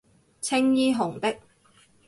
[0.41, 1.39] 青衣紅的